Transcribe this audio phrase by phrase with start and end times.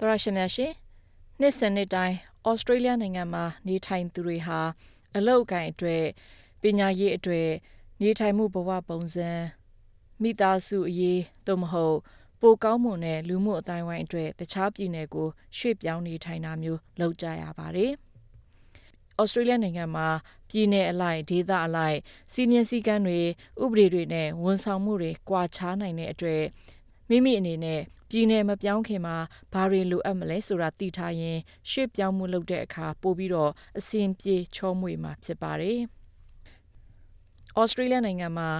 [0.00, 0.72] သရရှိမြရှင်
[1.40, 2.16] နှစ်စနစ်တိုင်း
[2.48, 4.60] ဩစတြေးလျနိုင်ငံမှာနေထိုင်သူတွေဟာ
[5.16, 6.04] အလောက်အကင်အတွက်
[6.62, 7.48] ပညာရေးအတွက်
[8.00, 9.30] နေထိုင်မှုဘဝပုံစံ
[10.22, 11.96] မိသားစုအရေးသို့မဟုတ်
[12.40, 17.92] ပိုကောင်းမွန်တဲ့လူမှုအတိုင်းဝိုင်းအတွက်တခြားပြည်နယ်ကိုရွှေ့ပြောင်းနေထိုင်တာမျိုးလုပ်ကြရပါတယ်။
[19.20, 20.08] ဩစတြေးလျနိုင်ငံမှာ
[20.48, 21.98] ပြည်내အလိုက်ဒေသအလိုက်
[22.32, 23.20] စီမင်းစည်းကမ်းတွေ
[23.62, 26.42] ဥပဒေတွေနဲ့ဝန်ဆောင်မှုတွေကွာခြားနိုင်တဲ့အတွက်
[27.10, 29.16] မိမိအနေနဲ့ပြည်နယ်မပြောင်းခင်မှာ
[29.52, 31.38] ဘာတွေလိုအပ်မလဲဆိုတာသိထားရင်
[31.70, 35.78] ရွှေ့ပြောင်းမှုလုပ်တဲ့အခါပို့ပြီးတော့အဆင်ပြေချောမွေ့မှာဖြစ်ပါတယ်။
[37.60, 38.50] ဩစတြေးလျနိုင်ငံမှာ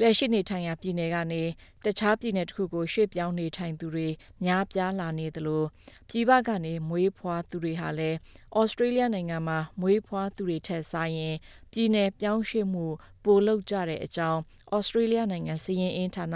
[0.00, 1.42] လက်ရှိနေထိုင်ရာပြည်နယ်ကနေ
[1.84, 4.08] တခြားပြည်နယ်တစ်ခုကိုရွှေ့ပြောင်းနေထိုင်သူတွေ
[4.44, 5.64] များပြားလာနေသလို
[6.08, 8.16] ပြည်ပကနေမွေးဖွားသူတွေဟာလည်း
[8.58, 11.36] ဩစတြေးလျနိုင်ငံမှာမွေးဖွားသူတွေထက်ဆိုင်ရင်
[11.72, 12.86] ပြည်နယ်ပြောင်းရွှေ့မှု
[13.24, 14.40] ပိုလုပ်ကြတဲ့အကြောင်း
[14.76, 16.26] ဩစတြေးလျနိုင်ငံစီးရင်အင်းဌာန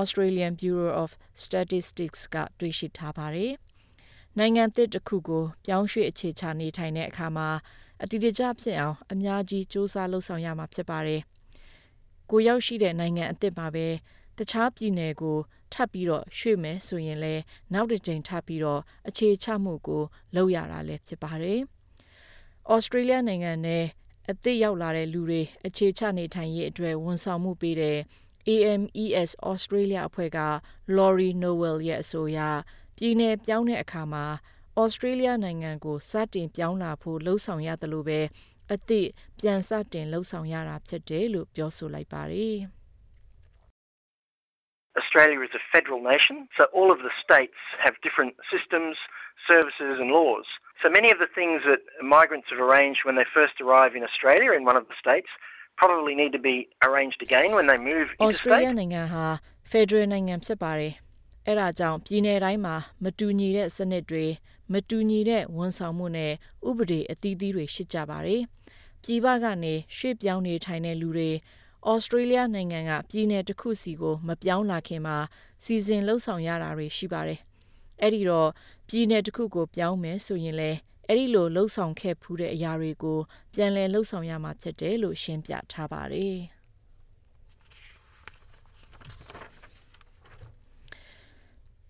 [0.00, 1.10] Australian Bureau of
[1.44, 3.52] Statistics ကတွေ့ရှိထားပါတယ်။
[4.38, 7.48] နိုင်ငံသစ်တစ်ခုကိုပြောင်းရွှေ့အခြေချနေထိုင်တဲ့အခါမှာ
[8.02, 11.22] အတိအကျဖြစ်အောင်အများကြီးစူးစမ်းလှုပ်ဆောင်ရမှာဖြစ်ပါတယ်။
[12.30, 13.86] ကိုရောက်ရှိတဲ့နိုင်ငံအသစ်မှာပဲ
[14.38, 15.38] တခြားပြည်နယ်ကို
[15.72, 20.02] ထပ်ပြီးတော့ရွှေ့မယ်ဆိုရင်လည်းနောက်တစ်ကြိမ်ထပ်ပြီးတော့အခြေချမှုကို
[20.34, 21.60] လုပ်ရတာလည်းဖြစ်ပါတယ်။
[22.72, 23.84] ဩစတြေးလျနိုင်ငံနဲ့
[24.30, 27.98] အသစ်ရောက်လာတဲ့လူတွေအခြေချနေထိုင်ရေးအတွက်ဝန်ဆောင်မှုပေးတဲ့
[28.48, 30.40] AMES Australia အဖွဲ့က
[30.96, 32.38] Laurie Nowell ရဲ့အဆိုအရ
[32.96, 34.24] ပြည်내ပြောင်းတဲ့အခါမှာ
[34.80, 38.20] ဩစတြေးလျနိုင်ငံကိုစတင်ပြောင်းလာဖို့လှုံ့ဆော်ရသလိုပဲ
[38.74, 42.58] အသည့်ပြန်စတင်လှုပ်ဆောင်ရတာဖြစ်တယ်လို့ပြောဆိုလိုက်ပါတယ်။
[45.00, 48.94] Australia is a federal nation, so all of the states have different systems,
[49.50, 50.46] services and laws.
[50.82, 54.50] So many of the things that migrants have arranged when they first arrive in Australia
[54.58, 55.30] in one of the states
[55.76, 59.26] probably need to be arranged again when they move into Australia နိုင်ငံဟာ
[59.72, 60.94] Federal နိုင်ငံဖြစ်ပါတယ်။
[61.48, 64.26] အဲဒါကြောင့်ပြည်내တိုင်းမှာမတူညီတဲ့စနစ်တွေ
[64.72, 66.32] မတူညီတဲ့ဝန်ဆောင်မှုနဲ့
[66.68, 68.42] ဥပဒေအသီးသီးတွေရှိကြပါတယ်။
[69.02, 71.30] ပြည်ပကနေရွှေ့ပြောင်းနေထိုင်တဲ့လူတွေ
[71.88, 75.16] ဩစတြေးလျနိုင်ငံကပြည်내တစ်ခုစီကိုမပြောင်းလာခင်မှာ
[75.64, 77.40] စီစဉ်လှုပ်ဆောင်ရတာတွေရှိပါတယ်။
[78.02, 78.50] အဲ့ဒီတော့
[78.88, 83.18] ပြည်내တစ်ခုကိုပြောင်းမယ်ဆိုရင်လည်းအဲ့ဒီလိုလှုပ်ဆောင်ခဲ့ဖူးတဲ့အရာတွေကို
[83.54, 86.38] ပြန်လည်လှုပ်ဆောင်ရမှာဖြစ်တယ်လို့ရှင်းပြထားပါတယ်။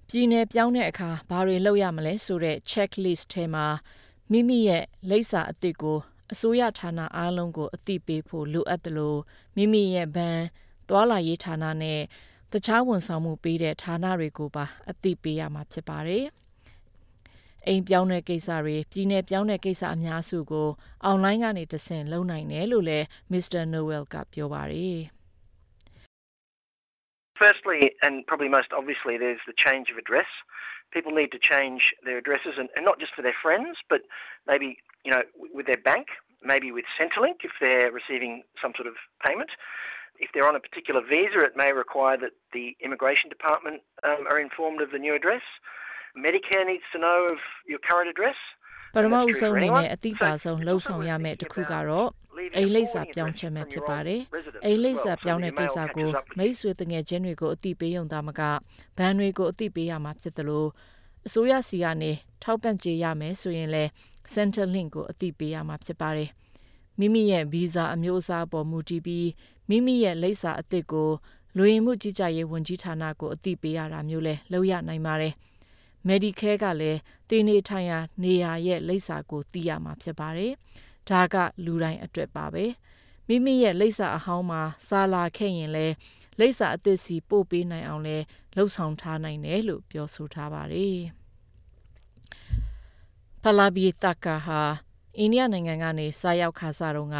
[0.09, 3.67] ပြည်နယ်ပြောင်းတဲ့အခါဘာတွေလုပ်ရမလဲဆိုတဲ့ checklist ထဲမှာ
[4.31, 5.99] မိမိရဲ့လိပ်စာအသစ်ကို
[6.33, 9.21] အစိုးရဌာနအားလုံးကိုအသိပေးဖို့လိုအပ်တယ်လို့
[9.56, 10.39] မိမိရဲ့ဘဏ်
[10.89, 12.00] သွာလာရေးဌာနနဲ့
[12.53, 16.25] တခြားဝန်ဆောင်မှုပေးတဲ့ဌာနတွေကိုပါအသိပေးရမှာဖြစ်ပါတယ်။
[17.66, 20.69] အိမ်ပြောင်းတဲ့ကိစ္စတွေပြည်내ပြောင်းတဲ့ကိစ္စအများစုကို
[21.05, 23.62] အွန်လိုင်းကနေတဆင့်လုပ်နိုင်တယ်လို့လည်း Mr.
[23.72, 25.00] Noel ကပြောပါတယ်။
[27.43, 30.27] Firstly, and probably most obviously, there's the change of address.
[30.91, 34.00] People need to change their addresses, and, and not just for their friends, but
[34.50, 35.22] maybe you know,
[35.53, 36.06] with their bank,
[36.42, 38.94] maybe with Centrelink if they're receiving some sort of
[39.26, 39.50] payment.
[40.19, 44.41] If they're on a particular visa, it may require that the immigration department um, are
[44.41, 45.42] informed of the new address.
[46.16, 48.38] Medicare needs to know of your current address.
[48.94, 52.09] ပထမဦးဆုံးအနေနဲ့အတိအသာဆုံးလှုပ်ဆောင်ရမယ့်တစ်ခုကတော့
[52.56, 54.20] အိမ်လိပ်စာပြောင်းချက်မဲ့ဖြစ်ပါတယ်။
[54.65, 58.41] အိမ်လိပ်စာပြောင်းတဲ့ကိစ္စကိုမိတ်ဆွေတငယ်ချင်းတွေကိုအသိပေးရုံသာမက
[58.98, 60.69] ဘဏ်တွေကိုအသိပေးရမှာဖြစ်တယ်လို့
[61.26, 63.91] အစိုးရစီကနေထောက်ပံ့ကြေးရမယ်ဆိုရင်လည်း
[64.34, 66.31] Center Link ကိုအသိပေးရမှာဖြစ်ပါတယ်။
[66.99, 69.28] မိမိရဲ့ဗီဇာအမျိုးအစားပေါ်မူတည်ပြီး
[69.69, 71.11] မိမိရဲ့လိပ်စာအသစ်ကို
[71.56, 75.34] လူဝင်မှုကြီးကြပ်ရေးဝန်ကြီးဌာနကိုအသိပေးရတာမျိုးလဲလုပ်ရနိုင်ပါတယ်။
[76.09, 80.53] Medicare ကလည်းတင်းနေထိုင်ရာနေရာရဲ့လိပ်စာကိုသိရမှာဖြစ်ပါတယ်။
[81.09, 82.65] ဒါကလူတိုင်းအတွက်ပါပဲ။
[83.28, 85.87] မိမိရဲ့လိပ်စာအဟောင်းမှာစာလာခဲ့ရင်လဲ
[86.41, 88.16] လိပ်စာအသစ်စီပို့ပေးနိုင်အောင်လဲ
[88.56, 90.99] လှုပ်ဆောင်ထားနိုင်တယ်လို့ပြောဆိုထားပါတယ်။
[93.43, 94.60] ဖလာဘီတာကာဟာ
[95.19, 97.16] အိန္ဒိယနိုင်ငံကနေစားရောက်ခါစားတော့က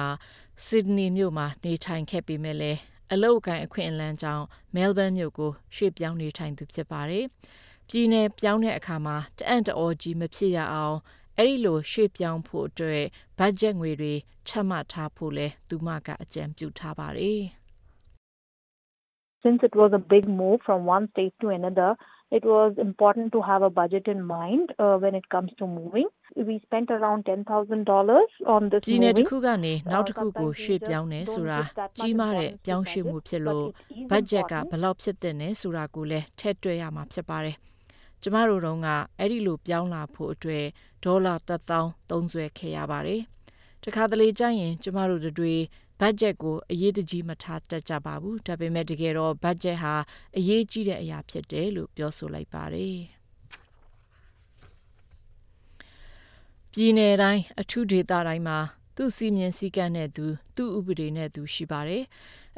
[0.67, 2.79] ဆစ်ဒနီမြို့မှာနေထိုင်ခဲ့ပေမဲ့လည်း
[3.13, 7.25] အလောက်ကန်အခွင့်အလမ်းကြောင့်မဲလ်ဘန်မြို့ကိုရွှေ့ပြောင်းနေထိုင်သူဖြစ်ပါတယ်။
[7.89, 10.97] ပြည်내ပြောင်းတဲ့အခါမှာတအံ့တအောကြီးမဖြစ်ရအောင်
[11.37, 13.05] အဲ့ဒီလိုရွှေ့ပြောင်းဖို့အတွက်
[13.39, 14.15] ဘတ်ဂျက်ငွေတွေ
[14.49, 17.41] ချမှတ်ထားဖို့လဲသူမကအကြံပြုထားပါတယ်။
[19.43, 21.91] Since it was a big move from one state to another,
[22.31, 26.09] it was important to have a budget in mind uh, when it comes to moving.
[26.37, 27.47] We spent around $10,000
[28.47, 31.61] on this ပြည်နယ်တစ်ခုကနေနောက်တစ်ခုကိုရွှေ့ပြောင်းနေဆိုတာ
[31.99, 33.67] ကြီးမားတဲ့ပြောင်းရွှေ့မှုဖြစ်လို့
[34.11, 37.57] ဘတ်ဂျက်ကဘယ်လောက်ဖြစ်တဲ့လဲဆိုတာကိုလည်းထည့်တွက်ရမှာဖြစ်ပါတယ်။
[38.23, 38.89] ကျမတို့တော့က
[39.19, 40.65] အဲ့ဒီလိုပြောင်းလာဖို့အတွက်
[41.05, 43.21] ဒေါ်လာ1000သုံးစွဲခဲ့ရပါတယ်။
[43.85, 45.55] တခါတလေကျရင် ကျမတို့တွေ
[46.01, 49.95] ဘတ်ဂျက်ကိုအရေးတကြီးမထားတတ်ကြပါဘူးဒါပေမဲ့တကယ်တော့ဘတ်ဂျက်ဟာ
[50.39, 52.99] အရေးကြီးတဲ့အရာဖြစ်တယ်လို့ပြောဆိုလိုက်ပါတယ်
[56.73, 58.59] ပြည်내တိုင်းအထူးဒေသတိုင်းမှာ
[58.97, 62.05] သူ့စီမင်းစည်းကမ်းနဲ့သူသူ့ဥပဒေနဲ့သူရှိပါတယ်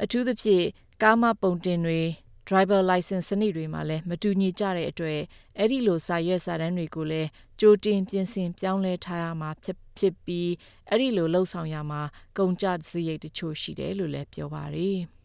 [0.03, 0.65] အထူးသဖြင့်
[1.01, 2.01] ကာမပုံတင်တွေ
[2.50, 5.20] driver license စနစ်တွေမှာလည်းမတူညီကြတဲ့အတွက်
[5.58, 7.28] အဲ့ဒီလိုစာရွက်စာတမ်းတွေကိုလည်း
[7.60, 10.50] ကြိုတင်ပြင်ဆင်ပြောင်းလဲထားရမှာဖြစ်ဖြစ်ပြီး
[10.90, 12.00] အဲ့ဒီလိုလှုပ်ဆောင်ရမှာ
[12.38, 14.98] ကုန်ကြစရိတ်တချို့ရှိတယ်လို့လည်းပြောပါတယ်။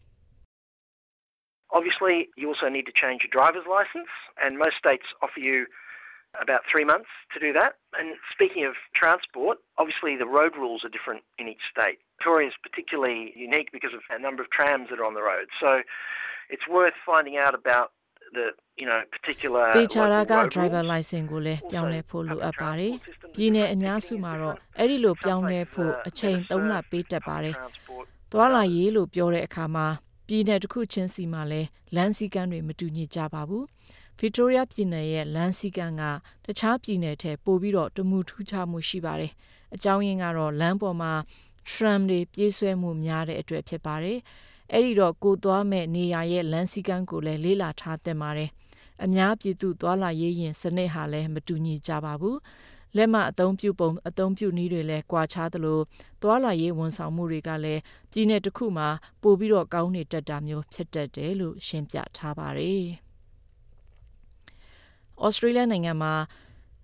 [1.78, 4.12] Obviously, you also need to change your driver's license,
[4.44, 5.58] and most states offer you
[6.40, 7.76] about three months to do that.
[7.98, 12.00] And speaking of transport, obviously the road rules are different in each state.
[12.17, 15.47] Victoria is particularly unique because of a number of trams that are on the road.
[15.61, 15.83] So
[16.49, 17.93] it's worth finding out about
[18.33, 18.47] the
[18.81, 22.95] you know particular တေချာရာက driver license ကိုလည်းပြောင်းလဲဖို့လိုအပ်ပါတယ်။
[23.35, 27.55] ပြည်내အများစုမှာတော့အဲ့ဒီလိုပြောင်းလဲဖို့အချိန်3လပေးတတ်ပါတယ်။
[28.33, 29.87] သွာလာရေးလို့ပြောတဲ့အခါမှာ
[30.27, 33.65] ပြည်내တစ်ခုချင်းစီမှာလည်းလမ်းစည်းကမ်းတွေမတူညီကြပါဘူး။
[34.19, 36.03] ဗီတိုးရီးယားပြည်နယ်ရဲ့လမ်းစည်းကမ်းက
[36.45, 39.33] တခြားပြည်နယ်ထက်ပိုပြီးတော့တမှုထူးခြားမှုရှိပါတယ်။
[39.75, 41.13] အကြောင်းရင်းကတော့လမ်းပေါ်မှာ
[41.71, 44.19] tram တွေပြေးဆွဲမှုများတဲ့အတွက်ဖြစ်ပါတယ်။
[44.73, 48.51] အဲ့ဒီတော့ကိုသွားမဲ့နေရာရဲ့လမ်းစည်းကမ်းကိုလည်းလေးလာထားသင့်ပါတယ်။
[49.05, 52.37] အများပြည်သူသွားလာရေးရင်စနစ်ဟာလည်းမတူညီကြပါဘူး။
[52.97, 55.81] လက်မအသုံးပြုပုံအသုံးပြုနည်းတွေလည်းကွာခြားသလို
[56.23, 57.81] သွာလာရေးဝန်ဆောင်မှုတွေကလည်း
[58.13, 58.89] ပြည်내တစ်ခုမှာ
[59.23, 62.83] ပိုပြီးတော့ကောင်းနေတတ်တာမျိုးဖြစ်တတ်တယ်လို့ရှင်းပြထားပါတယ်။
[65.25, 66.15] ဩစတြေးလျနိုင်ငံမှာ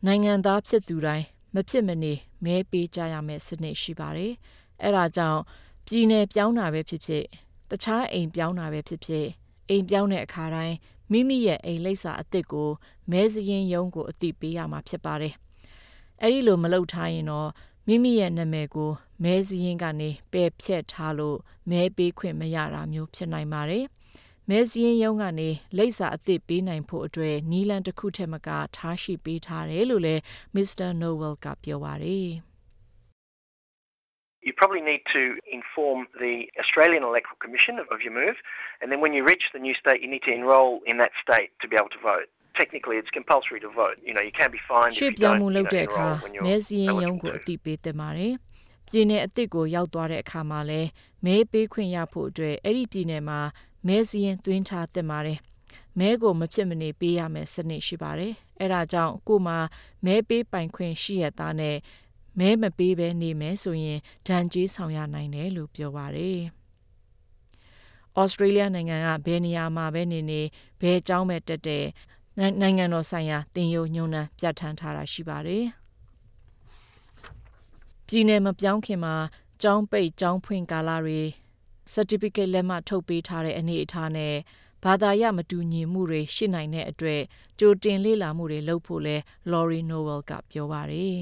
[0.07, 2.13] နိုင်ငံသားဖြစ်သူတိုင်းမဖြစ်မနေ
[2.45, 4.33] မဲပေးကြရမယ့်စနစ်ရှိပါတယ်။
[4.85, 5.41] အဲဒါကြောင့်
[5.87, 7.25] ပြည်နယ်ပြောင်းတာပဲဖြစ်ဖြစ်
[7.71, 9.27] တခြားအိမ်ပြောင်းတာပဲဖြစ်ဖြစ်
[9.69, 10.77] အိမ်ပြောင်းတဲ့အခါတိုင်း
[11.13, 12.71] မိမိရဲ့အိမ်လိပ်စာအစ်စ်ကို
[13.11, 15.35] မဲစရင်ရုံးကိုအတိပေးရမှာဖြစ်ပါတယ်။
[16.23, 17.51] အဲဒီလိုမလုပ်ထားရင်တော့
[17.87, 18.91] မိမိရဲ့နာမည်ကို
[19.23, 21.39] မဲစရင်ကနေပယ်ဖြတ်ထားလို့
[21.71, 23.85] မဲပေးခွင့်မရတာမျိုးဖြစ်နိုင်ပါတယ်။
[24.49, 30.23] မဲစည်းရုံးကနေလိပ်စာအသစ်ပေးနိုင်ဖို့အတွက်နီလန်တစ်ခုထက်မကထားရှိပေးထားတယ်လို့လည်း
[30.55, 30.89] Mr.
[31.01, 32.52] Noel ကပြောပါတယ်
[34.43, 35.23] You probably need to
[35.59, 38.37] inform the Australian Electoral Commission of, of your move,
[38.81, 41.51] and then when you reach the new state, you need to enrol in that state
[41.63, 42.29] to be able to vote.
[42.63, 43.97] Technically, it's compulsory to vote.
[44.09, 48.35] You know, you can be fined if you don't you know, enroll when you're မဲစည်းရုံးကိုအတိပေးတင်ပါတယ်။
[48.89, 50.81] ပြည်내အစ်စ်ကိုရောက်သွားတဲ့အခါမှာလဲ
[51.25, 53.41] မဲပေးခွင့်ရဖို့အတွက်အဲ့ဒီပြည်နယ်မှာ
[53.87, 55.39] မဲစည်းရင်သွင်းထားတင်ပါတယ်
[55.99, 59.55] မဲကိုမဖြစ်မနေပေးရမယ်စနစ်ရှိပါတယ်အဲ့ဒါကြောင့်ကိုမှ
[60.07, 61.77] မဲပေးပိုင်ခွင့်ရှိရတာနဲ့
[62.39, 66.41] မဲမပေးဘဲနေမယ်ဆိုရင်ဒဏ်ကြေးဆောင်ရနိုင်တယ်လို့ပြောပါတယ်
[68.21, 70.41] ဩစတြေးလျနိုင်ငံကဘယ်နေရာမှာပဲနေနေ
[70.81, 71.85] ဘယ်အကြောင်းပဲတက်တဲ့
[72.61, 75.65] နိုင်ငံတော်ဆိုင်ရာတင်ယုံညွန်းနှံပြဋ္ဌာန်းထားတာရှိပါတယ်
[78.07, 79.15] ပြည်နယ်မပြောင်းခင်မှာ
[79.63, 81.21] ကျောင်းပိတ်ကျောင်းဖွင့်ကာလတွေ
[81.95, 84.35] certificate လက်မှတ်ထုတ်ပေးထားတဲ့အနေအထားနဲ့
[84.85, 87.23] ဘာသာရမတူညီမှုတွေရှိနိုင်တဲ့အတွက်
[87.59, 89.17] ကြိုတင်လေ့လာမှုတွေလုပ်ဖို့လဲ
[89.51, 91.17] Lori Noel ကပြောပါတယ်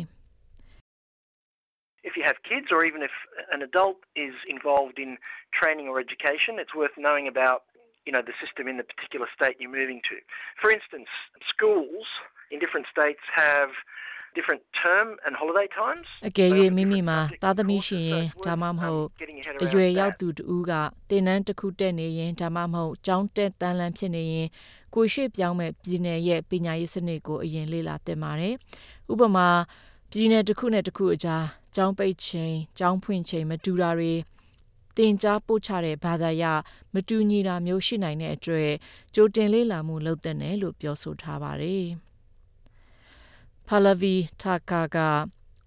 [2.10, 3.16] If you have kids or even if
[3.56, 5.18] an adult is involved in
[5.60, 7.60] training or education, it's worth knowing about
[8.06, 10.16] you know the system in the particular state you're moving to.
[10.62, 11.10] For instance,
[11.54, 12.06] schools
[12.52, 13.70] in different states have
[14.36, 19.06] different term and holiday times အကယ်၍မိမိမှာသားသမီးရှိရင်ဒါမှမဟုတ်
[19.64, 20.72] အရွယ်ရောက်သူတူက
[21.10, 24.48] တင်နန်းတစ်ခုတက်နေရင်ဒါမှမဟုတ်ကျောင်းတက်တန်းလန်းဖြစ်နေရင်
[24.96, 28.56] ကိုရှိပြောင်းမဲ့ပြည်နယ်ရဲ့ပညာရေးစနစ်ကိုအရင်လေ့လာသင်ပါတယ်
[29.12, 29.48] ဥပမာ
[30.12, 34.13] ပြည်နယ်တစ်ခုနဲ့တစ်ခုအကြား ကျောင်းပိတ်ချိန်ကျောင်းဖွင့်ချိန်မတူတာတွေ
[34.97, 36.45] တင်ကြားပို့ချတဲ့ဘာသာရ
[36.95, 38.71] မတူညီတာမျိုးရှိနိုင်တဲ့အတွက်
[39.15, 41.87] ကြိုတင်လေ့လာမှုလုပ်တဲ့နယ်လို့ပြောဆိုထားပါတယ်။
[43.67, 44.99] Pallavi Thakur က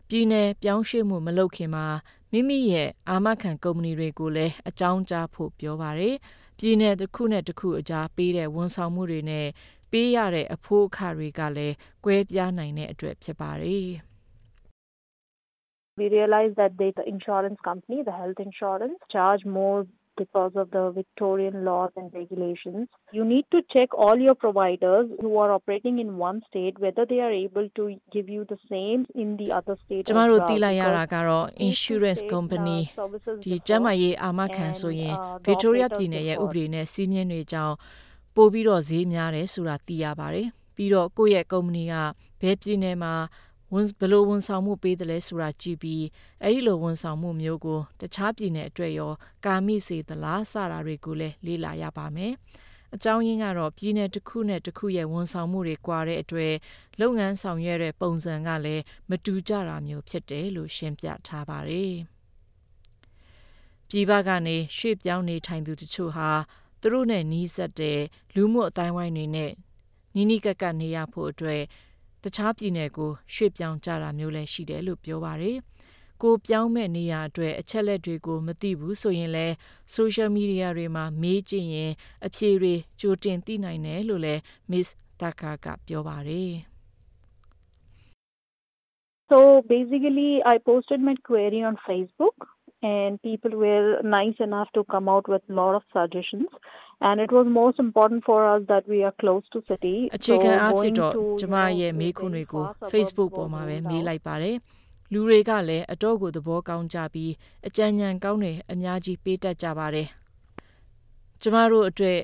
[0.10, 1.86] ပြည်내ပြောင်းရွှေ့မှုမလုပ်ခင်မှာ
[2.32, 6.16] မိမိရဲ့အာမခံကုမ္ပဏီတွေကိုလည်းအကြောင်းကြားဖို့ပြောပါတယ်။
[6.58, 9.48] ပြည်내တစ်ခုနဲ့တစ်ခုအကြားပေးတဲ့ဝန်ဆောင်မှုတွေနဲ့
[9.92, 13.88] ပေးရတဲ့အဖိုးအခတွေကလည်းကွဲပြားနိုင်တဲ့အတွက်ဖြစ်ပါတယ်။
[15.97, 19.87] We realized that the insurance company, the health insurance, charge more
[20.19, 22.89] because of the Victorian laws and regulations.
[23.19, 27.21] You need to check all your providers who are operating in one state whether they
[27.27, 32.79] are able to give you the same in the other state ကျမတို့သိလိုက်ရတာကတော့ insurance company
[33.45, 35.15] ဒီကျမရေးအာမခံဆိုရင်
[35.47, 37.77] Victoria ပြည်နယ်ရဲ့ဥပဒေနဲ့စီးမြင်တွေကြောင့်
[38.37, 41.95] ပို့ပြီးတော့ဈေးများတယ်ဆိုတာသိရပါတယ်ပြီးတော့ကိုယ့်ရဲ့ကုမ္ပဏီက
[42.41, 43.15] ဘယ်ပြည်နယ်မှာ
[43.74, 46.04] ဝန်ဘလို့ဝန်ဆောင်မှုပေးတယ်လဲဆိုတာကြည့်ပြီး
[46.44, 49.14] အဲ့ဒီလိုဝန်ဆောင်မှုမျိုးကိုတခြားပြည်နယ်အတွက်ရော
[49.46, 52.34] ကာမိစေသလားစတာတွေကိုလည်းလေ့လာရပါမယ်။
[52.96, 56.54] အကြောင်းရင်းကတော့ပြည်နယ်တစ်ခုနဲ့တစ်ခုရဲ့ဝန်ဆောင်မှုတွေကွာတဲ့အတွက်
[57.00, 61.94] လုပ်ငန်းဆောင်ရွက်တဲ့ပုံစံကလည်းမတူကြတာမျိုးဖြစ်တယ်လို့ရှင်းပြထားပါတယ်။
[63.90, 66.30] ပြည်ပကနေရွှေ့ပြောင်းနေထိုင်သူတချို့ဟာ
[66.82, 68.00] သူတို့နဲ့နီးစပ်တဲ့
[68.36, 69.52] လူမှုအတိုင်းဝိုင်းတွေနဲ့
[70.16, 71.62] နီးနီးကပ်ကပ်နေရဖို့အတွက်
[72.24, 75.58] တခြားပြည်နယ်ကိုရွှေ့ပြောင်းကြတာမျိုးလည်းရှိတယ်လို့ပြောပါတယ်။
[76.22, 79.54] ကိုပြောင်းမဲ့နေရအတွက်အချက်လက်တွေကိုမသိဘူးဆိုရင်လည်း
[79.96, 81.92] social media တွေမှာမေးကြည့်ရင်
[82.26, 84.88] အဖြေတွေကြိုတင်သိနိုင်တယ်လို့လည်း Miss
[85.20, 86.54] Tucker ကပြောပါတယ်။
[89.30, 92.38] So basically, I posted my query on Facebook,
[92.84, 96.50] and people were nice enough to come out with a lot of suggestions.
[97.02, 99.96] And it was most important for us that we are close to city.
[100.16, 104.56] အခြေခံအားဖြင့်တော့ကျမရဲ့မေးခွန်းတွေကို Facebook ပေါ်မှာပဲမေးလိုက်ပါတယ်။
[105.14, 107.32] လူတွေကလည်းအတော့ကိုသဘောကောင်းကြပြီး
[107.68, 110.08] အကြံဉာဏ်ကောင်းတွေအများကြီးပေးတတ်ကြပါတယ်။
[111.42, 112.20] ကျမတို့အတွက်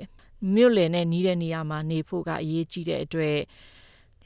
[0.55, 3.37] မြို့လယ်နဲ့နီးတဲ့နေရာမှာနေဖို့ကအရေးကြီးတဲ့အတွက်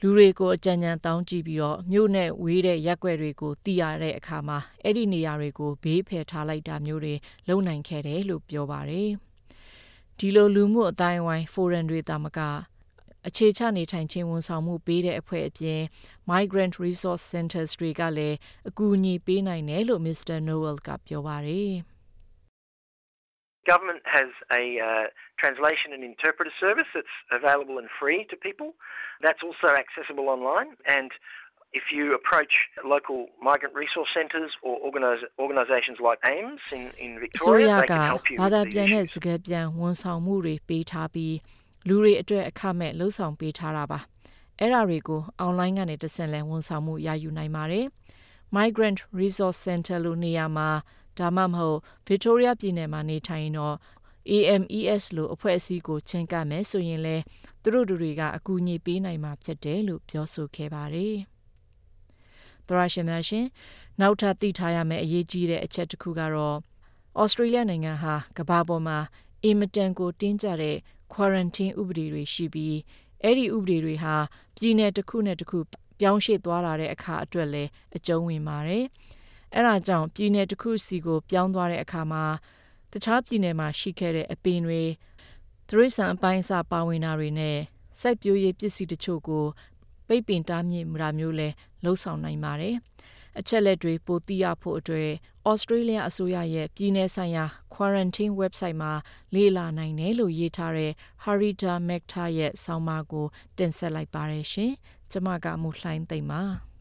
[0.01, 7.13] လူတွေကိုအကြံဉာဏ်တောင်းကြည့်ပြီးတော့မြို့နဲ့ဝေးတဲ့ရက်ွက်တွေကိုသိရတဲ့အခါမှာအဲ့ဒီနေရာတွေကိုဘေးဖယ်ထားလိုက်တာမျိုးတွေ
[7.47, 9.09] လုံနိုင်ခဲ့တယ်လို့ပြောပါတယ်။
[10.18, 12.40] ဒီလိုလူမှုအတိုင်းအဝိုင်းဖိုရမ်တွေတာမက
[13.28, 15.80] အခြေချနေထိုင်ခြင်းဝန်ဆောင်မှုပေးတဲ့အဖွဲ့အပြင်
[16.30, 18.36] Migrant Resource Centers တွေကလည်း
[18.68, 20.36] အကူအညီပေးနိုင်တယ်လို့ Mr.
[20.48, 21.72] Noel ကပြောပါတယ်။
[23.70, 24.30] Government has
[24.62, 25.06] a uh,
[25.42, 28.70] translation and interpreter service that's available and free to people.
[29.24, 30.70] That's also accessible online.
[30.86, 31.10] And
[31.79, 32.53] if you approach
[32.93, 37.89] local migrant resource centres or organis- organisations like AIMS in, in အစိုး Victoria, ရ they
[37.91, 39.13] က can help you ဘာသာ with ပြန် the တဲ့ issues.
[39.13, 41.35] စကားပြန်ဝန်ဆောင်မှုတွေပေးထားပြီး
[41.87, 43.99] လူတွေအတွက်အခမဲ့လှုပ်ဆောင်ပေးထားတာပါ
[44.59, 47.85] အဲ့ဒါတွေကို online ကနေတစ်ဆင့်လဲဝန်ဆောင်မှုရယူနိုင်ပါတယ်
[48.57, 50.69] Migrant Resource Center လို့နေရာမှာ
[51.19, 53.75] ဒါမှမဟုတ် Victoria ပြည်နယ်မှာနေထိုင်ရင်တော့
[54.31, 57.17] AMES လို့အဖွဲ့အစည်းကိုချင်းကပ်မယ်ဆိုရင်လဲ
[57.61, 61.15] သူတို့တို့တွေက အကူအညီပေးနိုင်မှာဖြစ်တယ်လို့ပြောဆိုခဲ့ပါတယ်။
[62.68, 63.46] သရရှင်များရှင်
[64.00, 66.56] နောက်ထပ်သိထားရမယ့်အရေးကြီးတဲ့အချက်တစ်ခုကတော့
[67.20, 68.98] ဩစတြေးလျနိုင်ငံဟာကမ္ဘာပေါ်မှာ
[69.44, 70.76] အင်မတန်ကိုတင်းကျပ်တဲ့
[71.14, 72.76] quarantine ဥပဒေတွေရှိပြီး
[73.22, 74.16] အဲ့ဒီဥပဒေတွေဟာ
[74.56, 75.58] ပြည်내တစ်ခုနဲ့တစ်ခု
[76.00, 78.84] ပြောင်းရွှေ့သွားလာတဲ့အခါအတွက်လည်းအကျုံးဝင်ပါတယ်။
[79.54, 82.24] အဲ့ဒါကြောင့်ပြည်내တစ်ခုစီကိုပြောင်းသွားတဲ့အခါမှာ
[82.92, 84.82] တခြားပြည်နယ်မှာရှိခဲ့တဲ့အပင်တွေ
[85.68, 87.58] သရိษံအပိုင်းအစပါဝင်တာတွေနဲ့
[88.00, 89.44] စိုက်ပျိုးရေးပစ္စည်းတချို့ကို
[90.07, 92.75] ပိတ်ပင်တားမြစ်မှုမျိုးလည်းလှုံ့ဆော်နိုင်ပါတယ်။
[93.39, 95.09] အချက်လက်တွေပိုသိရဖို့အတွက်
[95.49, 98.93] ဩစတြေးလျအစိုးရရဲ့ပြည်내ဆိုင်ရာ quarantine website မှာ
[99.35, 100.91] လေ့လာနိုင်တယ်လို့ရေးထားတဲ့
[101.23, 104.71] Harita Mekta ရဲ့ဆောင်းပါးကိုတင်ဆက်လိုက်ပါတယ်ရှင်။
[105.11, 106.43] ကျွန်မကမူလှိုင်းသိမ့်ပါ။